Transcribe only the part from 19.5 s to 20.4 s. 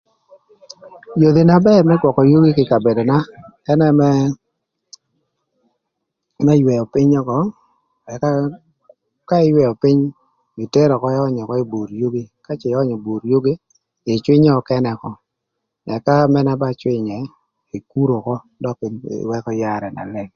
yarë na leng.